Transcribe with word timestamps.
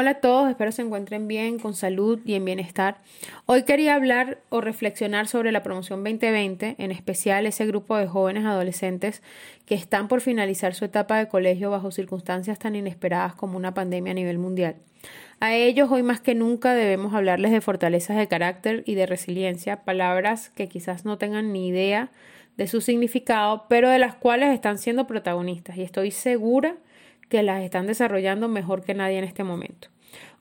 Hola 0.00 0.10
a 0.10 0.20
todos, 0.20 0.48
espero 0.48 0.70
se 0.70 0.82
encuentren 0.82 1.26
bien, 1.26 1.58
con 1.58 1.74
salud 1.74 2.20
y 2.24 2.34
en 2.34 2.44
bienestar. 2.44 2.98
Hoy 3.46 3.64
quería 3.64 3.96
hablar 3.96 4.38
o 4.48 4.60
reflexionar 4.60 5.26
sobre 5.26 5.50
la 5.50 5.64
promoción 5.64 6.04
2020, 6.04 6.76
en 6.78 6.92
especial 6.92 7.46
ese 7.46 7.66
grupo 7.66 7.96
de 7.96 8.06
jóvenes 8.06 8.44
adolescentes 8.44 9.24
que 9.66 9.74
están 9.74 10.06
por 10.06 10.20
finalizar 10.20 10.76
su 10.76 10.84
etapa 10.84 11.18
de 11.18 11.26
colegio 11.26 11.72
bajo 11.72 11.90
circunstancias 11.90 12.60
tan 12.60 12.76
inesperadas 12.76 13.34
como 13.34 13.56
una 13.56 13.74
pandemia 13.74 14.12
a 14.12 14.14
nivel 14.14 14.38
mundial. 14.38 14.76
A 15.40 15.56
ellos 15.56 15.90
hoy 15.90 16.04
más 16.04 16.20
que 16.20 16.36
nunca 16.36 16.74
debemos 16.74 17.12
hablarles 17.12 17.50
de 17.50 17.60
fortalezas 17.60 18.18
de 18.18 18.28
carácter 18.28 18.84
y 18.86 18.94
de 18.94 19.06
resiliencia, 19.06 19.82
palabras 19.82 20.50
que 20.50 20.68
quizás 20.68 21.04
no 21.04 21.18
tengan 21.18 21.52
ni 21.52 21.66
idea 21.66 22.12
de 22.56 22.68
su 22.68 22.80
significado, 22.80 23.66
pero 23.68 23.90
de 23.90 23.98
las 23.98 24.14
cuales 24.14 24.54
están 24.54 24.78
siendo 24.78 25.08
protagonistas 25.08 25.76
y 25.76 25.82
estoy 25.82 26.12
segura 26.12 26.76
que 27.28 27.42
las 27.42 27.62
están 27.62 27.86
desarrollando 27.86 28.48
mejor 28.48 28.82
que 28.82 28.94
nadie 28.94 29.18
en 29.18 29.24
este 29.24 29.44
momento. 29.44 29.88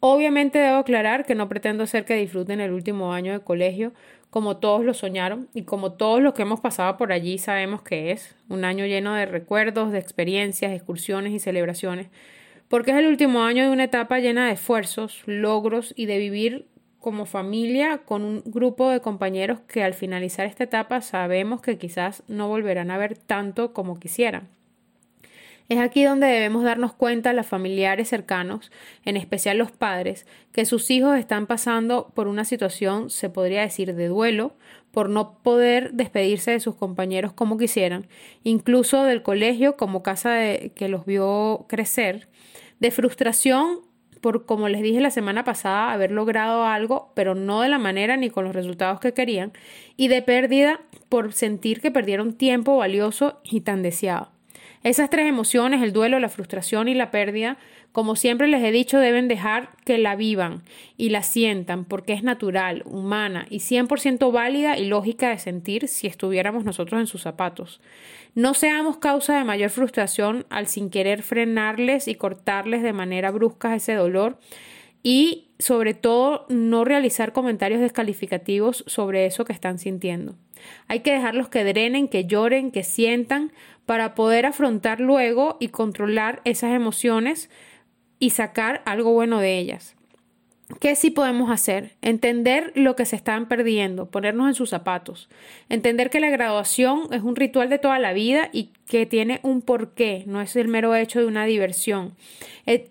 Obviamente 0.00 0.58
debo 0.58 0.76
aclarar 0.76 1.24
que 1.24 1.34
no 1.34 1.48
pretendo 1.48 1.84
hacer 1.84 2.04
que 2.04 2.14
disfruten 2.14 2.60
el 2.60 2.72
último 2.72 3.12
año 3.12 3.32
de 3.32 3.40
colegio 3.40 3.92
como 4.30 4.58
todos 4.58 4.84
lo 4.84 4.92
soñaron 4.92 5.48
y 5.54 5.62
como 5.62 5.92
todos 5.92 6.20
los 6.20 6.34
que 6.34 6.42
hemos 6.42 6.60
pasado 6.60 6.96
por 6.98 7.12
allí 7.12 7.38
sabemos 7.38 7.80
que 7.82 8.12
es 8.12 8.36
un 8.48 8.64
año 8.64 8.84
lleno 8.84 9.14
de 9.14 9.24
recuerdos, 9.24 9.92
de 9.92 9.98
experiencias, 9.98 10.72
excursiones 10.72 11.32
y 11.32 11.38
celebraciones, 11.38 12.08
porque 12.68 12.90
es 12.90 12.98
el 12.98 13.06
último 13.06 13.42
año 13.44 13.64
de 13.64 13.70
una 13.70 13.84
etapa 13.84 14.18
llena 14.18 14.46
de 14.46 14.52
esfuerzos, 14.52 15.22
logros 15.24 15.94
y 15.96 16.06
de 16.06 16.18
vivir 16.18 16.66
como 17.00 17.24
familia 17.24 17.98
con 18.04 18.24
un 18.24 18.42
grupo 18.44 18.90
de 18.90 19.00
compañeros 19.00 19.60
que 19.60 19.82
al 19.82 19.94
finalizar 19.94 20.44
esta 20.44 20.64
etapa 20.64 21.00
sabemos 21.00 21.62
que 21.62 21.78
quizás 21.78 22.22
no 22.28 22.48
volverán 22.48 22.90
a 22.90 22.98
ver 22.98 23.16
tanto 23.16 23.72
como 23.72 23.98
quisieran. 23.98 24.48
Es 25.68 25.80
aquí 25.80 26.04
donde 26.04 26.28
debemos 26.28 26.62
darnos 26.62 26.92
cuenta 26.94 27.32
los 27.32 27.46
familiares 27.46 28.08
cercanos, 28.08 28.70
en 29.04 29.16
especial 29.16 29.58
los 29.58 29.72
padres, 29.72 30.24
que 30.52 30.64
sus 30.64 30.90
hijos 30.90 31.18
están 31.18 31.46
pasando 31.46 32.12
por 32.14 32.28
una 32.28 32.44
situación, 32.44 33.10
se 33.10 33.30
podría 33.30 33.62
decir, 33.62 33.94
de 33.94 34.06
duelo, 34.06 34.54
por 34.92 35.10
no 35.10 35.38
poder 35.42 35.92
despedirse 35.92 36.52
de 36.52 36.60
sus 36.60 36.76
compañeros 36.76 37.32
como 37.32 37.58
quisieran, 37.58 38.06
incluso 38.44 39.02
del 39.02 39.22
colegio 39.22 39.76
como 39.76 40.04
casa 40.04 40.30
de, 40.30 40.72
que 40.76 40.88
los 40.88 41.04
vio 41.04 41.66
crecer, 41.68 42.28
de 42.78 42.92
frustración 42.92 43.80
por, 44.20 44.46
como 44.46 44.68
les 44.68 44.82
dije 44.82 45.00
la 45.00 45.10
semana 45.10 45.44
pasada, 45.44 45.92
haber 45.92 46.12
logrado 46.12 46.64
algo, 46.64 47.12
pero 47.14 47.34
no 47.34 47.60
de 47.60 47.68
la 47.68 47.78
manera 47.78 48.16
ni 48.16 48.30
con 48.30 48.44
los 48.44 48.54
resultados 48.54 49.00
que 49.00 49.12
querían, 49.12 49.52
y 49.96 50.08
de 50.08 50.22
pérdida 50.22 50.80
por 51.08 51.32
sentir 51.32 51.80
que 51.80 51.90
perdieron 51.90 52.34
tiempo 52.34 52.76
valioso 52.76 53.40
y 53.44 53.62
tan 53.62 53.82
deseado. 53.82 54.35
Esas 54.86 55.10
tres 55.10 55.26
emociones, 55.26 55.82
el 55.82 55.92
duelo, 55.92 56.20
la 56.20 56.28
frustración 56.28 56.86
y 56.86 56.94
la 56.94 57.10
pérdida, 57.10 57.56
como 57.90 58.14
siempre 58.14 58.46
les 58.46 58.62
he 58.62 58.70
dicho, 58.70 59.00
deben 59.00 59.26
dejar 59.26 59.70
que 59.84 59.98
la 59.98 60.14
vivan 60.14 60.62
y 60.96 61.08
la 61.08 61.24
sientan 61.24 61.84
porque 61.84 62.12
es 62.12 62.22
natural, 62.22 62.84
humana 62.86 63.48
y 63.50 63.58
100% 63.58 64.30
válida 64.30 64.78
y 64.78 64.84
lógica 64.84 65.30
de 65.30 65.40
sentir 65.40 65.88
si 65.88 66.06
estuviéramos 66.06 66.62
nosotros 66.62 67.00
en 67.00 67.08
sus 67.08 67.22
zapatos. 67.22 67.80
No 68.36 68.54
seamos 68.54 68.98
causa 68.98 69.36
de 69.36 69.42
mayor 69.42 69.70
frustración 69.70 70.46
al 70.50 70.68
sin 70.68 70.88
querer 70.88 71.24
frenarles 71.24 72.06
y 72.06 72.14
cortarles 72.14 72.84
de 72.84 72.92
manera 72.92 73.32
brusca 73.32 73.74
ese 73.74 73.94
dolor 73.94 74.38
y 75.02 75.45
sobre 75.58 75.94
todo 75.94 76.46
no 76.48 76.84
realizar 76.84 77.32
comentarios 77.32 77.80
descalificativos 77.80 78.84
sobre 78.86 79.26
eso 79.26 79.44
que 79.44 79.52
están 79.52 79.78
sintiendo. 79.78 80.34
Hay 80.88 81.00
que 81.00 81.12
dejarlos 81.12 81.48
que 81.48 81.64
drenen, 81.64 82.08
que 82.08 82.26
lloren, 82.26 82.70
que 82.70 82.84
sientan 82.84 83.52
para 83.84 84.14
poder 84.14 84.46
afrontar 84.46 85.00
luego 85.00 85.56
y 85.60 85.68
controlar 85.68 86.40
esas 86.44 86.74
emociones 86.74 87.50
y 88.18 88.30
sacar 88.30 88.82
algo 88.84 89.12
bueno 89.12 89.38
de 89.38 89.58
ellas. 89.58 89.96
¿Qué 90.80 90.96
sí 90.96 91.10
podemos 91.10 91.48
hacer? 91.48 91.92
Entender 92.02 92.72
lo 92.74 92.96
que 92.96 93.06
se 93.06 93.14
están 93.14 93.46
perdiendo, 93.46 94.10
ponernos 94.10 94.48
en 94.48 94.54
sus 94.54 94.70
zapatos, 94.70 95.28
entender 95.68 96.10
que 96.10 96.18
la 96.18 96.28
graduación 96.28 97.02
es 97.12 97.22
un 97.22 97.36
ritual 97.36 97.70
de 97.70 97.78
toda 97.78 98.00
la 98.00 98.12
vida 98.12 98.50
y 98.52 98.70
que 98.88 99.06
tiene 99.06 99.38
un 99.44 99.62
porqué, 99.62 100.24
no 100.26 100.40
es 100.40 100.56
el 100.56 100.66
mero 100.66 100.96
hecho 100.96 101.20
de 101.20 101.26
una 101.26 101.44
diversión. 101.44 102.16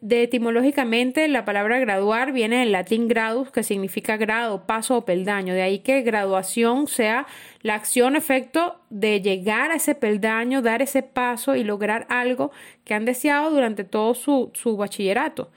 De 0.00 0.22
etimológicamente, 0.22 1.26
la 1.26 1.44
palabra 1.44 1.80
graduar 1.80 2.30
viene 2.32 2.60
del 2.60 2.70
latín 2.70 3.08
gradus, 3.08 3.50
que 3.50 3.64
significa 3.64 4.16
grado, 4.16 4.64
paso 4.64 4.98
o 4.98 5.04
peldaño. 5.04 5.52
De 5.52 5.62
ahí 5.62 5.80
que 5.80 6.02
graduación 6.02 6.86
sea 6.86 7.26
la 7.62 7.74
acción 7.74 8.14
efecto 8.14 8.78
de 8.90 9.20
llegar 9.20 9.72
a 9.72 9.76
ese 9.76 9.96
peldaño, 9.96 10.62
dar 10.62 10.82
ese 10.82 11.02
paso 11.02 11.56
y 11.56 11.64
lograr 11.64 12.06
algo 12.10 12.52
que 12.84 12.94
han 12.94 13.04
deseado 13.04 13.50
durante 13.50 13.82
todo 13.82 14.14
su, 14.14 14.52
su 14.54 14.76
bachillerato. 14.76 15.50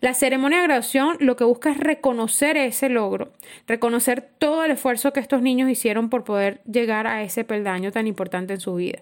La 0.00 0.12
ceremonia 0.12 0.58
de 0.58 0.66
graduación 0.66 1.16
lo 1.20 1.36
que 1.36 1.44
busca 1.44 1.70
es 1.70 1.78
reconocer 1.78 2.58
ese 2.58 2.90
logro, 2.90 3.32
reconocer 3.66 4.28
todo 4.38 4.62
el 4.64 4.72
esfuerzo 4.72 5.12
que 5.12 5.20
estos 5.20 5.40
niños 5.40 5.70
hicieron 5.70 6.10
por 6.10 6.22
poder 6.22 6.60
llegar 6.70 7.06
a 7.06 7.22
ese 7.22 7.44
peldaño 7.44 7.92
tan 7.92 8.06
importante 8.06 8.52
en 8.52 8.60
su 8.60 8.74
vida. 8.74 8.98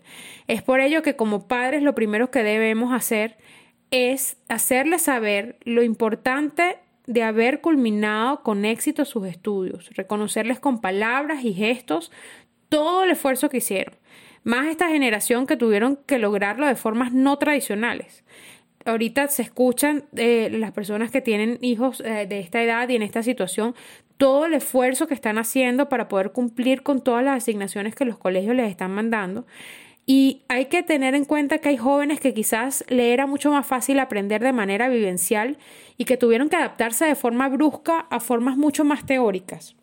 Es 0.47 0.63
por 0.63 0.81
ello 0.81 1.03
que 1.03 1.17
como 1.17 1.49
padres 1.49 1.83
lo 1.83 1.97
primero 1.97 2.31
que 2.31 2.45
debemos 2.45 2.93
hacer 2.93 3.37
es 3.91 4.37
hacerles 4.49 5.03
saber 5.03 5.57
lo 5.65 5.83
importante 5.83 6.79
de 7.07 7.23
haber 7.25 7.61
culminado 7.61 8.43
con 8.43 8.65
éxito 8.65 9.05
sus 9.05 9.27
estudios, 9.27 9.91
reconocerles 9.95 10.61
con 10.61 10.81
palabras 10.81 11.45
y 11.45 11.55
gestos 11.55 12.13
todo 12.69 13.03
el 13.05 13.11
esfuerzo 13.11 13.49
que 13.51 13.59
hicieron, 13.59 13.95
más 14.43 14.67
esta 14.69 14.89
generación 14.89 15.47
que 15.47 15.57
tuvieron 15.57 15.97
que 16.07 16.19
lograrlo 16.19 16.67
de 16.67 16.77
formas 16.77 17.13
no 17.13 17.37
tradicionales 17.37 18.25
ahorita 18.85 19.29
se 19.29 19.43
escuchan 19.43 20.05
eh, 20.17 20.49
las 20.51 20.73
personas 20.73 21.11
que 21.11 21.21
tienen 21.21 21.59
hijos 21.61 22.01
eh, 22.01 22.27
de 22.29 22.41
esta 22.41 22.63
edad 22.63 22.89
y 22.89 22.97
en 22.97 23.03
esta 23.03 23.23
situación 23.23 23.75
todo 24.17 24.47
el 24.47 24.55
esfuerzo 24.55 25.07
que 25.07 25.15
están 25.15 25.39
haciendo 25.39 25.89
para 25.89 26.09
poder 26.09 26.33
cumplir 26.33 26.83
con 26.83 27.03
todas 27.03 27.25
las 27.25 27.39
asignaciones 27.39 27.95
que 27.95 28.05
los 28.05 28.19
colegios 28.19 28.55
les 28.55 28.71
están 28.71 28.93
mandando. 28.93 29.47
Y 30.07 30.43
hay 30.49 30.67
que 30.67 30.83
tener 30.83 31.15
en 31.15 31.25
cuenta 31.25 31.59
que 31.59 31.71
hay 31.71 31.77
jóvenes 31.79 32.21
que 32.21 32.35
quizás 32.35 32.85
le 32.89 33.13
era 33.13 33.27
mucho 33.27 33.51
más 33.51 33.67
fácil 33.67 33.99
aprender 33.99 34.43
de 34.43 34.53
manera 34.53 34.89
vivencial 34.89 35.57
y 35.97 36.05
que 36.05 36.17
tuvieron 36.17 36.49
que 36.49 36.57
adaptarse 36.57 37.07
de 37.07 37.15
forma 37.15 37.49
brusca 37.49 38.01
a 38.11 38.21
formas 38.21 38.57
mucho 38.57 38.85
más 38.85 39.07
teóricas. 39.07 39.77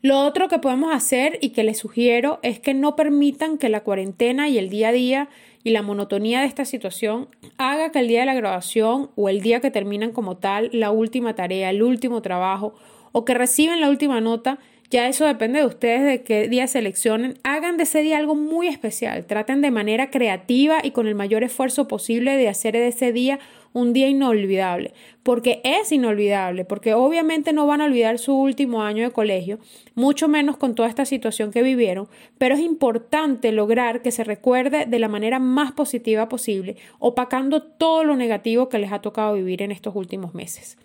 Lo 0.00 0.20
otro 0.20 0.46
que 0.46 0.60
podemos 0.60 0.94
hacer 0.94 1.38
y 1.40 1.50
que 1.50 1.64
les 1.64 1.78
sugiero 1.78 2.38
es 2.42 2.60
que 2.60 2.72
no 2.72 2.94
permitan 2.94 3.58
que 3.58 3.68
la 3.68 3.80
cuarentena 3.80 4.48
y 4.48 4.56
el 4.56 4.70
día 4.70 4.88
a 4.90 4.92
día 4.92 5.28
y 5.64 5.70
la 5.70 5.82
monotonía 5.82 6.40
de 6.40 6.46
esta 6.46 6.64
situación 6.64 7.28
haga 7.56 7.90
que 7.90 7.98
el 7.98 8.06
día 8.06 8.20
de 8.20 8.26
la 8.26 8.34
graduación 8.34 9.10
o 9.16 9.28
el 9.28 9.40
día 9.40 9.60
que 9.60 9.72
terminan 9.72 10.12
como 10.12 10.36
tal 10.36 10.70
la 10.72 10.92
última 10.92 11.34
tarea, 11.34 11.70
el 11.70 11.82
último 11.82 12.22
trabajo 12.22 12.74
o 13.10 13.24
que 13.24 13.34
reciben 13.34 13.80
la 13.80 13.90
última 13.90 14.20
nota, 14.20 14.60
ya 14.90 15.08
eso 15.08 15.26
depende 15.26 15.58
de 15.58 15.66
ustedes 15.66 16.04
de 16.04 16.22
qué 16.22 16.48
día 16.48 16.68
seleccionen. 16.68 17.38
Hagan 17.42 17.76
de 17.76 17.82
ese 17.82 18.00
día 18.00 18.18
algo 18.18 18.36
muy 18.36 18.68
especial. 18.68 19.26
Traten 19.26 19.60
de 19.60 19.70
manera 19.70 20.10
creativa 20.10 20.78
y 20.82 20.92
con 20.92 21.08
el 21.08 21.16
mayor 21.16 21.42
esfuerzo 21.42 21.88
posible 21.88 22.36
de 22.36 22.48
hacer 22.48 22.74
de 22.74 22.88
ese 22.88 23.12
día 23.12 23.38
un 23.78 23.92
día 23.92 24.08
inolvidable, 24.08 24.92
porque 25.22 25.60
es 25.64 25.92
inolvidable, 25.92 26.64
porque 26.64 26.94
obviamente 26.94 27.52
no 27.52 27.66
van 27.66 27.80
a 27.80 27.84
olvidar 27.84 28.18
su 28.18 28.34
último 28.34 28.82
año 28.82 29.04
de 29.04 29.10
colegio, 29.10 29.58
mucho 29.94 30.28
menos 30.28 30.56
con 30.56 30.74
toda 30.74 30.88
esta 30.88 31.04
situación 31.04 31.50
que 31.50 31.62
vivieron, 31.62 32.08
pero 32.38 32.54
es 32.54 32.60
importante 32.60 33.52
lograr 33.52 34.02
que 34.02 34.10
se 34.10 34.24
recuerde 34.24 34.86
de 34.86 34.98
la 34.98 35.08
manera 35.08 35.38
más 35.38 35.72
positiva 35.72 36.28
posible, 36.28 36.76
opacando 36.98 37.62
todo 37.62 38.04
lo 38.04 38.16
negativo 38.16 38.68
que 38.68 38.78
les 38.78 38.92
ha 38.92 39.00
tocado 39.00 39.34
vivir 39.34 39.62
en 39.62 39.70
estos 39.70 39.94
últimos 39.94 40.34
meses. 40.34 40.78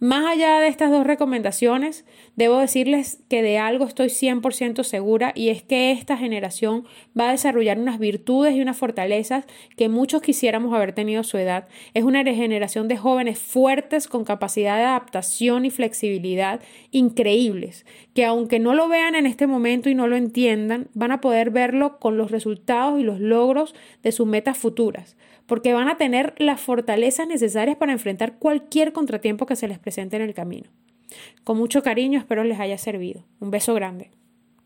Más 0.00 0.24
allá 0.26 0.60
de 0.60 0.68
estas 0.68 0.92
dos 0.92 1.04
recomendaciones, 1.04 2.04
debo 2.36 2.60
decirles 2.60 3.20
que 3.28 3.42
de 3.42 3.58
algo 3.58 3.84
estoy 3.84 4.06
100% 4.06 4.84
segura 4.84 5.32
y 5.34 5.48
es 5.48 5.64
que 5.64 5.90
esta 5.90 6.16
generación 6.16 6.86
va 7.18 7.28
a 7.28 7.32
desarrollar 7.32 7.80
unas 7.80 7.98
virtudes 7.98 8.54
y 8.54 8.60
unas 8.60 8.76
fortalezas 8.76 9.44
que 9.76 9.88
muchos 9.88 10.22
quisiéramos 10.22 10.72
haber 10.72 10.92
tenido 10.92 11.22
a 11.22 11.24
su 11.24 11.36
edad. 11.36 11.66
Es 11.94 12.04
una 12.04 12.22
generación 12.38 12.88
de 12.88 12.96
jóvenes 12.96 13.38
fuertes 13.38 14.08
con 14.08 14.24
capacidad 14.24 14.76
de 14.76 14.84
adaptación 14.84 15.64
y 15.66 15.70
flexibilidad 15.70 16.60
increíbles, 16.90 17.84
que 18.14 18.24
aunque 18.24 18.58
no 18.58 18.74
lo 18.74 18.88
vean 18.88 19.14
en 19.14 19.26
este 19.26 19.46
momento 19.46 19.90
y 19.90 19.94
no 19.94 20.06
lo 20.06 20.16
entiendan, 20.16 20.88
van 20.94 21.12
a 21.12 21.20
poder 21.20 21.50
verlo 21.50 21.98
con 21.98 22.16
los 22.16 22.30
resultados 22.30 22.98
y 22.98 23.02
los 23.02 23.20
logros 23.20 23.74
de 24.02 24.12
sus 24.12 24.26
metas 24.26 24.56
futuras 24.56 25.16
porque 25.46 25.72
van 25.72 25.88
a 25.88 25.96
tener 25.96 26.34
las 26.36 26.60
fortalezas 26.60 27.26
necesarias 27.26 27.78
para 27.78 27.92
enfrentar 27.92 28.38
cualquier 28.38 28.92
contratiempo 28.92 29.46
que 29.46 29.56
se 29.56 29.66
les 29.66 29.78
presente 29.78 30.16
en 30.16 30.22
el 30.22 30.34
camino. 30.34 30.68
Con 31.42 31.56
mucho 31.56 31.82
cariño 31.82 32.18
espero 32.18 32.44
les 32.44 32.60
haya 32.60 32.76
servido. 32.76 33.24
Un 33.40 33.50
beso 33.50 33.72
grande. 33.74 34.10